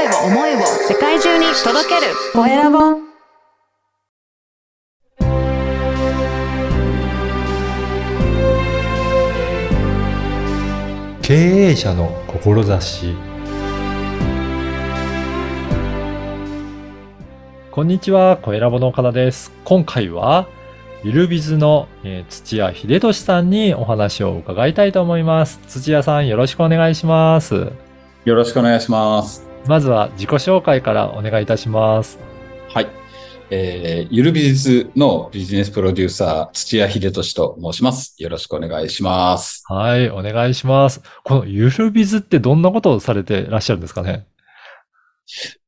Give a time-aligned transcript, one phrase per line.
[0.00, 2.78] 声を思いを世界中に届けるコエラボ
[11.20, 13.14] 経営者の志
[17.70, 19.52] こんにちは、コエラボの岡田です。
[19.64, 20.48] 今回は、
[21.04, 25.60] ゆるビズの、えー土屋秀俊さんにお話を伺いたいと思います。
[25.68, 27.70] 土屋さん、よろしくお願いします。
[28.24, 29.49] よろしくお願いします。
[29.66, 32.18] まずは自己紹介からお願いいたします。
[32.68, 32.88] はい。
[33.50, 38.14] えー、ゆる美術のビジネスプロデューサー、土屋秀俊と申します。
[38.18, 39.64] よろしくお願いします。
[39.66, 41.02] はい、お願いします。
[41.24, 44.26] このゆるビズってどんなことをされてらっしゃるんですかね？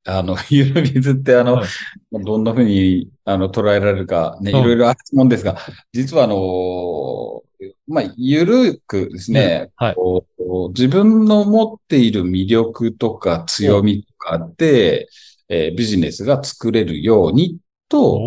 [0.05, 1.69] あの、 ゆる美術ってあの、はい
[2.13, 5.57] どんな風にあの捉えられるかね、いうんろいろあると思うんですが、
[5.93, 7.43] 実はあの、
[7.89, 9.95] まあ、ゆるくですね、はい。
[9.95, 10.27] こ
[10.67, 15.09] う自分の持っている魅力とか強みとかで、
[15.49, 18.21] えービジネスが作れるようにと、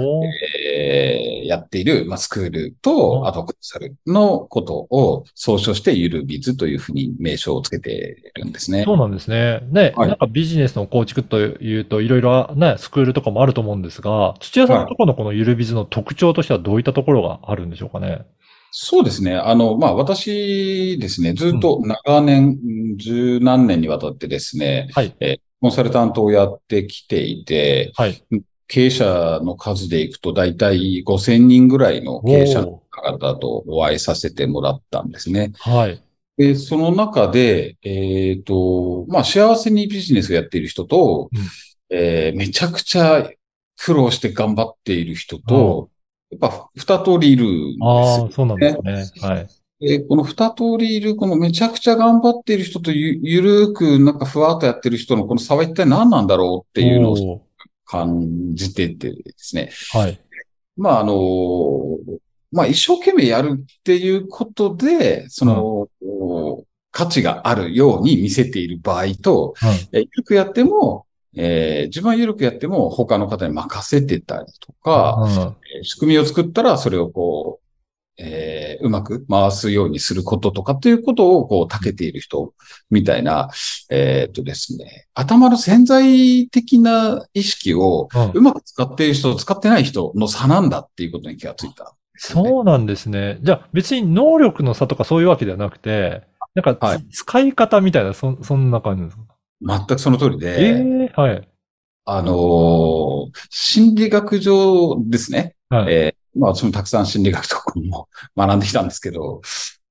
[0.74, 8.84] えーやっている、まあ、スクールうんと、あとコンサルのことを総称してゆるビズというふうに名称をつけてるんですね。
[8.84, 9.62] そうなんですね。
[9.72, 18.26] ね、はいなんかビジネスの構築というと、いろいろね、スクールとかもあると思うんですが、土屋さんのところのこのゆるビズの特徴としてはどういったところがあるんでしょうかね？
[18.78, 19.38] そうですね。
[19.38, 25.16] あの、まあ、私ですね、ずっと長年、うん十何年にわたってですね、はい。
[25.62, 28.22] コンサルタントをやってきていて、はい。
[28.68, 35.54] 経営者の数でいくと大体5000人ぐらいの経営者の方とお会いさせてもらったんですね。
[35.60, 36.04] はい。
[36.38, 43.30] で、その中で、えっ、と、まあ、幸せにビジネスをやっている人と、うんえーめちゃくちゃ
[43.78, 45.90] 苦労して頑張っている人と、
[46.32, 49.28] やっぱ二通りいるんですよああ、そうなんですね。
[49.28, 49.48] はい。
[49.80, 57.46] で、この二通りいる、このめちゃくちゃ頑張っている人とゆ、ゆるくなんかふわっとやってる人のこの差は一体何なんだろうっていうのを
[57.86, 59.72] 感じててですね。
[59.92, 60.20] はい。
[60.78, 61.98] まあ、あの、
[62.52, 65.90] まあ、一生懸命やるっていうことで、その、
[66.92, 69.54] 価値があるように見せている場合と、
[69.92, 71.05] えゆるくやっても、
[71.36, 75.32] えー自分はゆるくやっても他の方に任せてたりとか、うん。
[75.32, 77.66] えー仕組みを作ったらそれをこう、
[78.18, 82.54] えーうまく回すようにすることとかっていうことをこう、長けている人
[82.90, 83.50] みたいな、
[83.90, 91.94] えーっとですね、頭の潜在的な意識をうんうまく使っている人と使ってない人の差なんだっていうことに気がついた。
[92.18, 93.40] そうなんですね。
[93.42, 96.24] じゃあ別に能力の差とかそういうわけではなくて、
[96.54, 99.24] なんかつ、はい使い方みたいな、そ、そんな感じですか？
[99.62, 101.50] 全くその通りで、ええはい。
[102.06, 105.56] あのー心理学上ですね。
[105.70, 105.94] はい。
[105.94, 109.42] えーまあ私もたくさん心理学とかも 学んできたんですけど、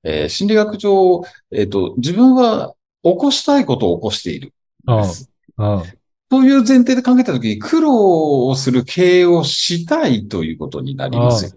[0.03, 4.53] えー心理学上、えっ、と、自分は起こしたいことを起こしている。
[6.29, 11.53] という前提で考えたときに苦労をする経営をしたいということになりますよ。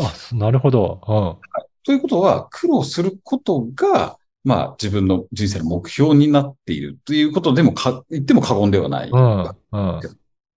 [0.00, 1.00] あ、なるほど。
[1.06, 1.36] うん。
[1.84, 4.17] ということは、苦労することが、
[4.48, 9.10] まあ自分の人生の目標になっているということでもか、言っても過言ではない。
[9.10, 9.42] うん。
[9.72, 10.00] うん。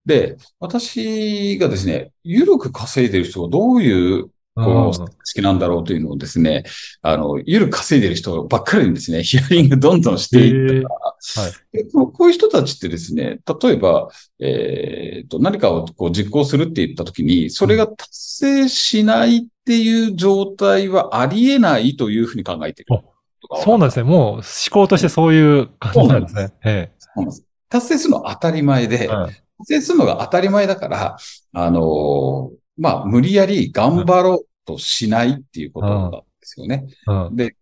[0.06, 6.64] で、私がですね、緩く稼いでる人がどういうこうんの式なんだろうというのをですね、
[7.02, 10.94] あの、緩く稼いでる人ばっかりにですね、 ヒアリングどんどんしていったら、
[11.44, 11.76] はい。
[11.76, 14.08] でこうこういう人たちってですね、例えば、
[14.40, 23.02] えーと、何かをこう実行するって言ったときに、それが達成しないっていう状態はありえないというふうに考えている。
[23.54, 24.04] そうなんですね。
[24.04, 26.52] もう思考としてそういう感じなんですね。
[26.64, 29.08] えそうなんです達成するのは当たり前で、え。
[29.08, 29.34] はい。
[29.58, 31.16] 達成するのが当たり前だから、
[31.52, 36.86] あのーまあ、無理やり頑張ろうとしないっていうことなんですよね。
[37.06, 37.36] うん。
[37.36, 37.56] で、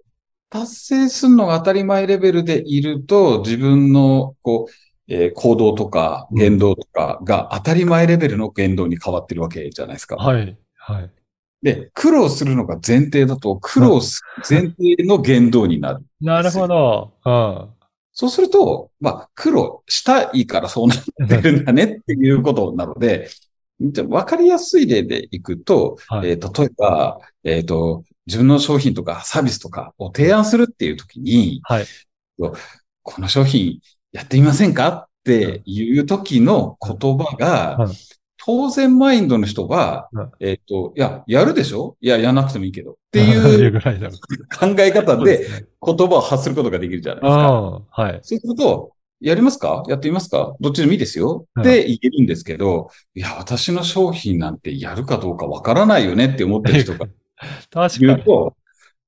[0.48, 4.72] 達成するのが当たり前レベルでいると、自分の、こう、
[5.12, 10.14] えー行動とか言動とかが当たり前レベルの言動に変わってるわけじゃないですか。
[10.16, 10.56] はい。
[10.76, 11.10] はい。
[11.62, 16.04] で、苦労するのが前提だと、苦労する前提の言動になる。
[16.20, 17.12] なるほど。
[17.24, 17.68] うん。
[18.12, 23.28] そうすると、まあ、苦労したいからそうなってるんだねっていうことなので、
[23.80, 31.86] じゃあ分かりやすい例でいくと、はいえー例えば、えっ、と、自分の商品とかサービスとかを提案するっていうときに、はい。
[33.02, 33.80] この商品
[34.12, 37.92] やってみませんかっていう時の言葉が、うん
[38.44, 41.96] 当然マインドの人は、うんえっ、と、いや、やるでしょ？
[42.00, 42.92] いや、やらなくてもいいけど。
[42.92, 44.08] っていいう ぐらいだ。
[44.10, 45.46] 考え方で。
[45.84, 47.82] 言葉を発することができるじゃないですか。
[47.90, 48.20] はい。
[48.22, 49.82] そうすると、やりますか？
[49.88, 50.54] やってみますか？
[50.60, 51.46] どっちでもいいですよ。
[51.54, 57.06] うんって言えるんですけど、いや、私の商品なんてやるかどうかわからないよねって思ってる人が
[57.70, 58.06] 確かに。
[58.06, 58.54] 言うと、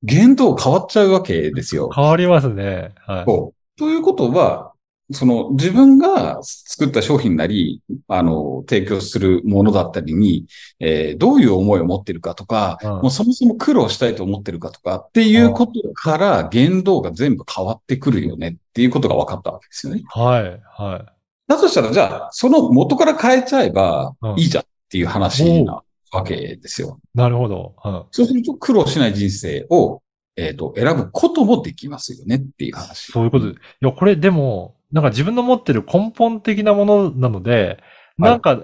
[0.02, 1.88] 言動変わっちゃうわけですよ。
[1.94, 2.92] 変わりますね。
[3.06, 3.24] はい。
[3.24, 3.52] と
[3.88, 4.71] いうことは、
[5.12, 10.46] その自分が作った商品なり、あの、提供するものだったりに、
[10.80, 20.02] えーどういう思いを持ってるかとか、うんもうそもそも苦労したいと思ってるかとかっていうことから言動が全部変わってくるよねっていうことが分かったわけですよね。
[20.08, 20.60] はい。
[20.64, 21.12] は
[21.48, 26.98] だとしたら、じゃあ、その元から変えちゃえばうんいいじゃんっていう話なわけですよ。
[27.14, 27.18] い。
[27.18, 27.74] なるほど。
[27.84, 28.04] うん。
[28.10, 30.02] そうすると苦労しない人生を、
[30.36, 33.12] えっ、と、選ぶこともできますよねっていう話。
[33.12, 33.52] そういうことで。
[33.52, 37.78] いや、これでも、なんか自分の持ってる根本的なものなので、
[38.18, 38.58] なんか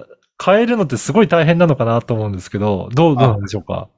[0.45, 3.89] 変えるのってすごい大変なのかなと思うんですけど、どう、どうなんでしょうか？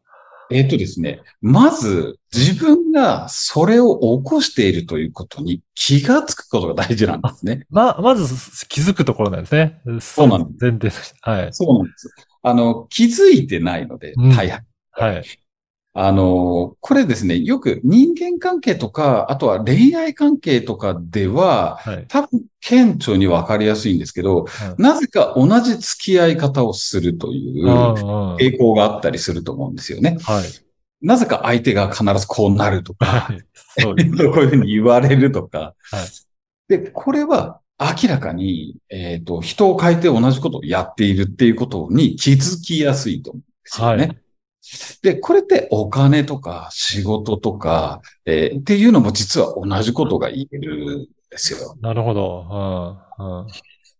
[0.53, 7.67] えっ、とですね、まず自分がそれを起こしているということに気がつくことが大事なんですね。
[7.71, 8.27] ま、まず
[8.69, 9.81] 気づくところなんですね。
[10.01, 11.19] そうなんです前提として。
[11.21, 11.49] はい。
[11.53, 12.13] そうなんです。
[12.43, 14.61] あの、気づいてないので、うん大半。
[14.93, 15.25] はい。
[15.93, 22.05] あの、これですね、よく人間関係とか、あとは恋愛関係とかでは、はい。
[22.09, 24.47] 多分顕著にわかりやすいんですけど、
[24.79, 27.67] なぜか同じ付き合い方をするという
[28.37, 30.17] 傾向があったりすると思うんですよね。
[30.23, 30.45] はい。
[31.03, 33.29] なぜか相手が必ずこうなるとか、
[33.83, 34.01] こう。
[34.01, 35.75] いうふうに言われるとか。
[35.91, 36.07] はい
[36.71, 44.21] で、これは明らかに、えっ、と、人を変えて同じことをやっているっていうことに気づきやすいと思うんですよね。
[44.63, 51.77] はいで、これってお金とか仕事とか、えーっていうのも実は同じことが言えるんですよ。
[51.81, 52.99] なるほど。
[53.19, 53.41] うん。
[53.41, 53.47] うん。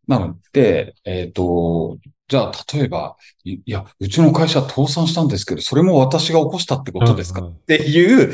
[0.07, 1.99] なので、えっ、と、
[2.29, 8.33] じゃあ、例えば、いいや、うちの会社倒産したんですけど、それも私が起こしたってことですか、うんうんっていう、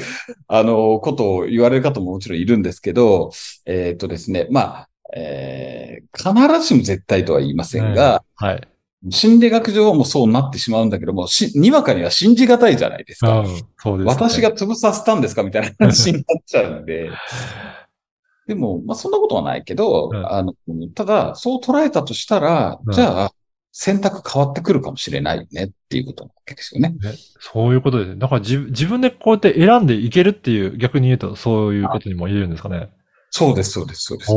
[0.49, 3.31] あの、ことを言われる方ももちろんいるんですけど、
[3.65, 5.87] えっ、とですね、まあ、えー
[6.17, 8.69] 必ずしも絶対とは言いませんが、はい。
[9.11, 13.41] 心理学上はもうそうなってしまうんだけども、し、にわかには信じがたいじゃないですか。
[13.41, 13.47] うん。
[13.79, 14.05] そうです、ね。
[14.05, 17.11] 私が潰させたんですかみたいな話になっちゃうんで。
[18.47, 20.55] でも、まあ、そんなことはないけど、うんあの、
[20.95, 23.33] ただ、そう捉えたとしたら、うんじゃあ、
[23.79, 26.91] 選択変わってくるかもしれないよねっていうことなわけですよね。
[26.91, 28.17] ねそういうことですね。
[28.17, 32.89] だから自自分でこうやって選んでいけるっていう、逆に言うとそういうことにも言えるんですかね。
[33.31, 34.33] そうです、そうです、そうです。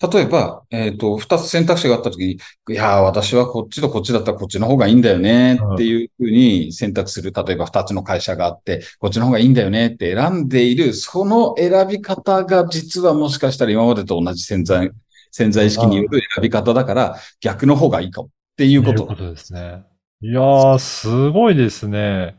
[0.00, 7.32] 例えば、えっ、と、二つ選択肢があったときに、いやー、私はこっちとこっちだったらこっちの方がいいんだよねっていうふうに選択する。
[7.32, 14.92] 例えば二つの会社があって、こっちの方がいいんだよねって選んでいる、その選び方が実はもしかしたら今までと同じ潜在、
[15.32, 19.02] 潜在意識による選び方だから逆の方がいいかもっていうこと。
[19.02, 19.84] いうことですね。
[20.20, 22.36] いやー、すごいですね。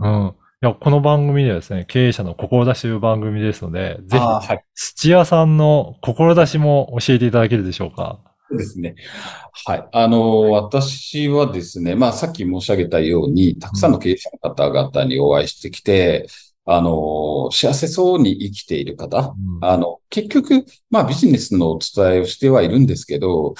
[0.00, 0.34] うんうん。
[0.62, 4.64] いや、この番組ではですね、経営者の志という番組ですので、ぜひ、はい。
[4.74, 8.20] 土屋さんの志も教えていただけるでしょうか？
[8.48, 8.94] そうですね。
[9.66, 9.88] はい。
[9.92, 16.26] あの、私はですね、まあ、さっき申し上げたように、たくさんの経営者の方々にお会いしてきて、
[16.64, 23.54] あの、幸せそうに生きている方、うんあの、結局、まあ、ビジネスのお伝えをしてはいるんですけど、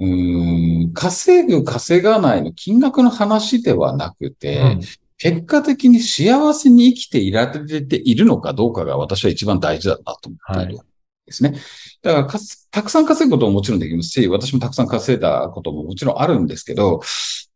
[0.00, 4.80] うーん、稼ぐ、稼がないの金額の話ではなくて、うん
[5.22, 10.78] 結果的に幸せに生きていられているのかどうかが私は一番大事だなと思っている。
[10.78, 10.84] は
[11.26, 11.54] ですね。
[12.02, 17.02] だからかす、たくさん稼ぐことももちろんできますし、私もたくさん稼いだことももちろんあるんですけど、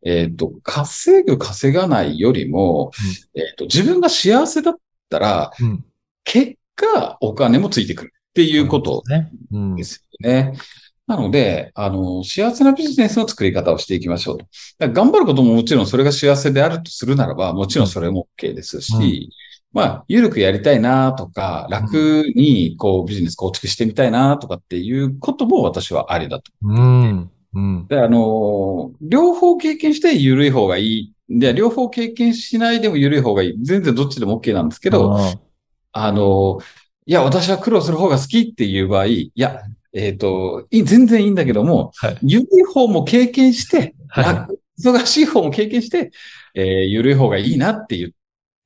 [0.04, 2.92] えっ、と、稼ぐ、稼がないよりも、
[3.34, 4.74] えっ、と、自分が幸せだっ
[5.10, 5.84] たら、うん。
[6.22, 9.26] 結果、お金もついてくるっていうことで。
[9.82, 10.52] すよね。
[11.06, 14.46] なので、あの、幸せなビジネスの作り方をしていきましょうと。
[14.92, 19.46] 頑張ることももちろんそれが幸せであるとするならば、もちろんそれも OK ですし、うん
[19.76, 26.50] まあ、ゆるくやりたいなとか、楽にこうビジネス構築してみたいなとかっていうことも私はありだと。
[26.62, 27.30] うん。
[27.54, 27.86] うん。
[27.86, 31.14] で、あの、両方経験してゆるい方がいい。
[31.28, 33.58] で、両方経験しないでもゆるい方がいい。
[33.62, 35.34] 全然どっちでも OK なんですけど、あ
[35.92, 36.58] あの、
[37.04, 39.60] いや、私は苦労する方が好きっていう場合、いや、
[39.96, 42.18] えっ、と、いい全然いいんだけども、はい。
[42.22, 46.10] ゆるい方も経験して、はい楽忙しい方も経験して、
[46.54, 48.10] えーゆるい方がいいなって言っ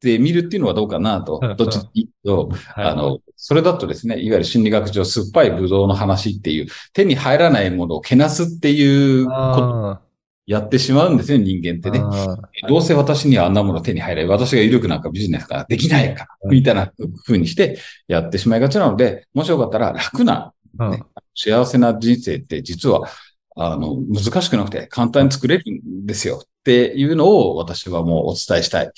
[0.01, 1.57] てみるっていうのはどうかなとうん。
[1.57, 9.99] どっちでいいと、はいあの、それだとですね、いわゆる心理学上酸っぱいブドウの話っていう、手に入らないものをけなすっていうこと
[10.47, 12.05] やってしまうんですね、人間ってね。
[12.05, 14.29] あどうせ私にはあんなもの手に入らない。
[14.29, 16.91] 私が緩くなんかビジネスができないから、うんみたいな
[17.25, 20.91] 風にしてやってしまいがちなので、もしよかったら楽な、うん。
[20.93, 21.03] ね。
[21.35, 23.09] 幸せな人生って実は、
[23.57, 26.43] あの、難しくなくて簡単に作れるんですよ。
[26.61, 28.89] っていうのを私はもうお伝えしたいっ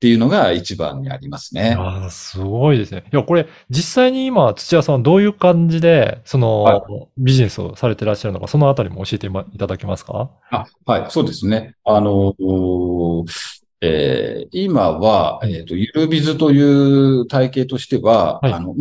[0.00, 1.76] ていうのが一番にありますね。
[1.78, 3.04] ああ、すごいですね。
[3.12, 6.84] いや、これ、実際に今、土屋さんはどういう感じで、その、は
[7.16, 10.30] ビジネスをされてらっしゃるのか、そのあたりも教えていただけますか？
[10.50, 11.76] あ、はい、そうですね。
[11.84, 13.24] あの、お
[13.80, 18.52] えー今は、えっ、と、ゆるビズという体系としては、はい。
[18.52, 18.74] あの、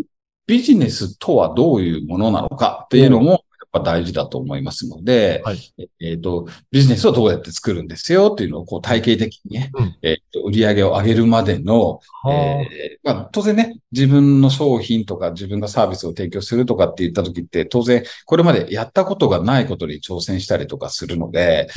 [0.48, 3.40] ビジネスとはどういうものなのかっていうのも、やっ
[3.72, 5.74] ぱ大事だと思いますので、はい。
[6.02, 9.98] えっ、と、ビジネスをどうやって作るんですよっていうのを、こう、体系的にね、うん。
[10.02, 21.70] えっ、と、売り上げを上げるまでの、はえーまあ、当然ね、自分の商品とか自分がサービスを提供するとかって言った時って、当然、これまでやったことがないことに挑戦したりとかするので、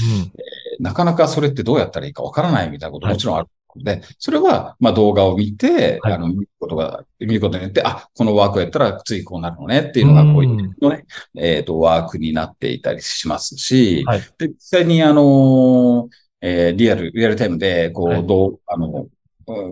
[0.81, 0.85] うん。
[0.85, 3.15] なかなかそれってどうやったらいいかわからないみたいなことはい。
[3.15, 3.47] もちろんある。
[3.47, 6.13] ので、それは、まあ動画を見て、はい。
[6.15, 11.05] あの、見ることが、見ることによって、あ、このワークをやったら次こうなるのねっていうのが、こういうのね、
[11.37, 14.21] えっ、と、ワークになっていたりしますし、はい。
[14.39, 16.09] で、実際にあの、
[16.41, 18.27] えーリアル、リアルタイムで、こう、はい。
[18.27, 19.09] どう、あの、うん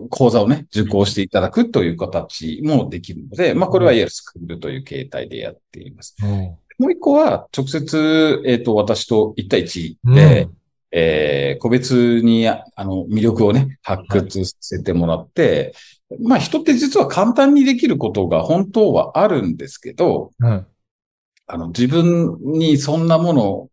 [0.09, 6.15] 講座をね、受講していただくという形もできるので、まあ、これはいわゆるスクールという形態でやっています。
[6.21, 6.29] うん。
[6.79, 10.15] もう一個は、直接、えっ、と、私と1対1うん。
[10.15, 10.47] で、
[10.95, 15.73] えー個別に、ああの、魅力をね、発掘させてもらって、
[16.21, 20.67] まあ、人って実は簡単にできることが本当はあるんですけど、うん
[21.47, 23.69] あの、自分にそんなもの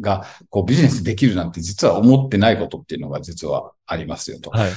[0.00, 4.50] が、こう、ビジネスできるなんて実は思ってないことっていうのが実はありますよと。
[4.50, 4.70] はい。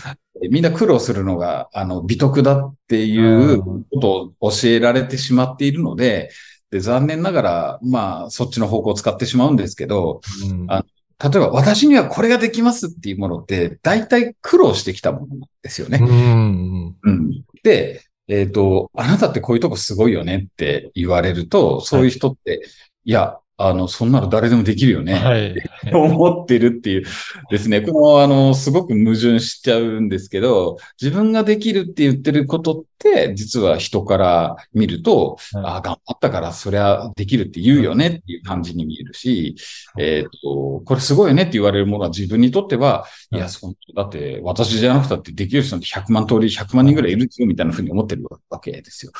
[0.50, 6.30] みんな苦労するのが、あの、美徳だっていうことを教えられてしまっているので、
[6.72, 10.84] で、残念ながら、まあ、そっちの方向を使ってしまうんですけど、うんあ
[11.24, 16.00] 例えば私にはこれができますっていうものって、大体苦労してきたものなんですよね。
[16.01, 17.43] うんうん。
[17.63, 22.63] で、えっ、と、あなたってこういうとこすごいよねって言われると、そういう人って、
[23.05, 25.14] い、や、あの、そんなの誰でもできるよね。
[25.14, 25.56] はい。
[25.96, 27.04] 思ってるっていう
[27.50, 27.80] ですね。
[27.80, 39.56] この、あの、すごく矛盾しちゃうんですけど、自分ができるって言ってることって、実は人から見ると、うんああ、頑張ったからそりゃできるって言うよねっていう感じに見えるし、
[39.98, 49.14] うんえっ、と、これすごいよねって言われるものは自分にとっては、うんいや、そんだって私じゃなくたってできる人って100万通り、100万人ぐらいいるんですよみたいなふうに思ってるわけですよ。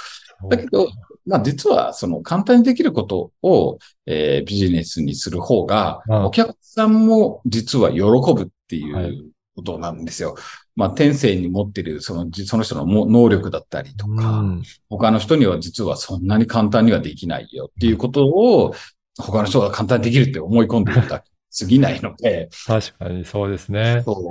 [0.50, 0.90] だけど、
[1.26, 6.26] まあ実はその簡単にできることを、えービジネスにする方が、うん。
[6.26, 9.10] お客さんも実は喜ぶっていはい。
[9.12, 10.36] うことなんですよ。
[10.76, 14.64] まあ天性に持ってるそのじその人のも能力だったりとか、うん。
[14.90, 18.74] 他の人には実はそんなに簡単にはできないよっていうことを
[19.18, 24.04] 他の人が簡単にできるって思い込んでいるだけ過ぎないので、確かにそうですね。
[24.06, 24.28] そ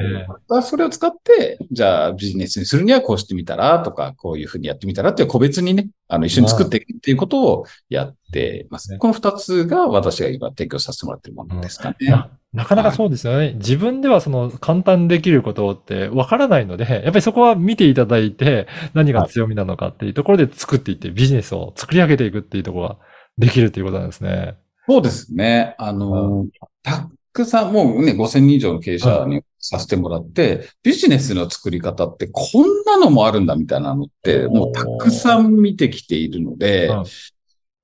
[0.58, 8.90] うそれを使って、じゃあビジネスにするにはこうしてみたらとか、こういうふうにやってみたらっていう個別にね、あの一緒に作っていくっていうことをやってます。
[8.92, 12.10] ねこの二つが私が今提供させてもらっているものですかね。
[12.10, 13.54] ななかなかそうですよね。
[13.54, 22.96] 自分ではその簡単にできることってわからないので、やっぱりそこは見ていただいて、何が強みなのかっていうところで作っていって、ビジネスを作り上げていくっていうところが
[23.38, 24.56] できるっていうことなんですね。
[24.88, 25.74] そうですね。
[25.78, 26.46] あの、
[26.82, 37.04] たくさん、もうね、5000人以上の経営者にさせてもらって、ビジネスの作り方ってこんなのもあるんだみたいなのって、もうたくさん見てきているので、うん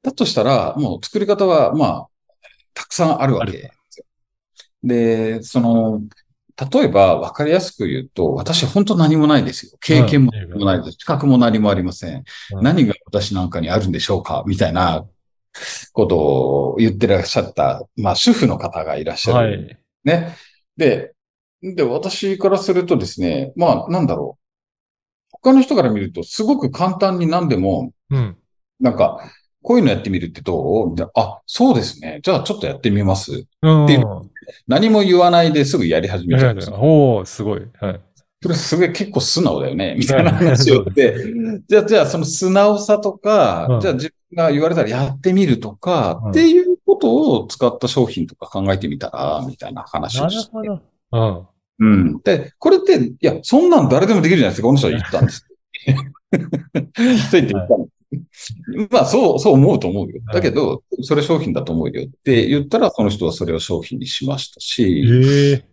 [0.03, 2.07] だとしたら、もう作り方は、まあ、
[2.73, 4.07] たくさんあるわけですよ。
[4.83, 6.01] で、その、
[6.73, 9.73] 例えば分かりやすく言うと、私本当何もないですよ。
[9.81, 10.97] 経験もないです。
[11.01, 12.25] 資格も何もありません
[12.63, 14.43] 何が私なんかにあるんでしょうか？
[14.47, 15.07] みたいな
[15.93, 19.49] ことを言ってらっしゃった、まあ主婦の方がいらっしゃる。
[19.51, 19.79] はい。
[20.05, 20.37] ね。
[20.77, 21.13] で、
[21.63, 24.41] で、私からするとですね、まあなんだろう。
[25.33, 28.37] 他の人から見るとすごく簡単に何でも、うん。
[28.79, 29.21] なんか、
[29.63, 30.91] こういうのやってみるってどう？
[30.91, 32.21] みたいなあ、そうですね。
[32.23, 33.47] じゃあちょっとやってみます。
[33.63, 33.85] うん。
[33.85, 34.05] っていう
[34.67, 36.77] 何も言わないですぐやり始めちゃうんですよ。
[36.77, 37.63] おー、すごい。
[37.79, 38.01] はい。
[38.43, 41.15] それすごい結構素直だよね、みたいな話をして、
[41.69, 43.95] じゃあ、じゃあその素直さとか、うんじゃあ
[44.35, 50.51] が言われたらやってみるとか、うんっていうことを使った商品とか考えてみたら、みたいな話なるをして。
[50.51, 50.83] ほど。
[51.13, 51.47] うん。
[51.81, 52.21] うん。
[52.23, 55.47] で、これって、いや、そんなん誰でもできるじゃないですか、この人は言ったんです。
[55.87, 56.01] そう
[57.05, 57.89] 言って言ったの。
[58.91, 60.21] まあ、そう、そう思うと思うよ。
[60.33, 65.71] だけど、それ商品だと思うよって言ったら、その人はそれを商品にしましたし、ええ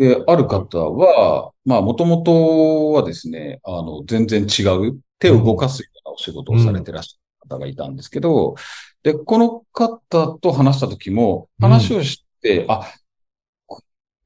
[0.00, 7.19] で、ある方は、まあ、もともとはですね、あの、全然違う、手を動かすようなお仕事をされてらっしゃる
[7.56, 8.54] 方がいたんですけど、
[9.02, 12.92] で、この方と話した時も、話をして、あ、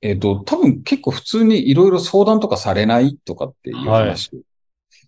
[0.00, 4.38] えっ、と、多分結構普通にいろいろ相談とかされないとかっていう話を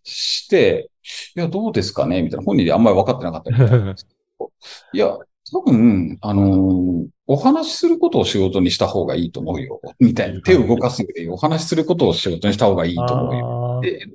[0.04, 0.90] して、
[1.36, 2.22] い、や、どうですかね？
[2.22, 2.44] みたいな。
[2.44, 4.52] 本人であんまり分かってなかったみたいなんですけど。
[4.92, 5.16] いや、
[5.52, 9.80] 多分、あのーお話しすることを仕事にした方がいいと思うよ。
[9.98, 10.40] みたいな。
[10.42, 13.80] 手を動かすよりお話しすることを仕事にした方がいいと思うよ。
[13.82, 14.06] で、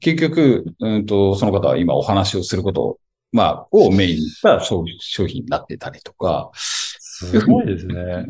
[0.00, 2.98] 結局、うんと、その方は今お話をすることを、
[3.32, 6.50] まあ、をメインにした商商品になってたりとか。
[6.54, 8.26] すごいですね。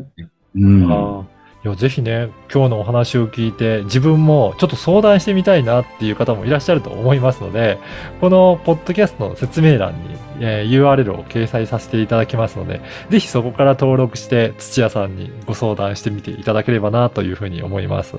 [0.55, 0.91] うん。
[0.91, 1.33] あー
[1.65, 7.79] いや、ぜひね、今日のお話を聞いて、自分もちょっと相談してみたいなっていう方もいらっしゃると思いますので、
[8.19, 18.17] このポッドキャストの説明欄に、えー URL を掲載させていただきますので、ぜひそこから登録して土屋さんにご相談してみていただければなというふうに思います。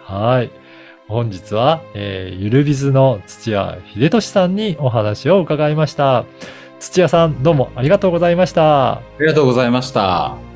[0.00, 0.50] はい。
[1.08, 6.24] 本日は、えーゆるびずの土屋秀俊さんにお話を伺いました。
[6.78, 8.92] 土屋さん、どうもありがとうございました。
[8.92, 10.47] ありがとうございました。